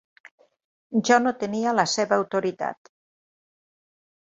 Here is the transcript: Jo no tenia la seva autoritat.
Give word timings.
Jo 1.11 1.19
no 1.27 1.35
tenia 1.45 1.75
la 1.83 1.87
seva 1.95 2.21
autoritat. 2.21 2.95